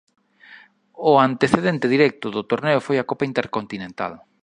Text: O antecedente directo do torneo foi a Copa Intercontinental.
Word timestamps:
O 1.09 1.11
antecedente 1.29 1.91
directo 1.95 2.27
do 2.35 2.41
torneo 2.51 2.79
foi 2.85 2.97
a 2.99 3.07
Copa 3.09 3.27
Intercontinental. 3.31 4.13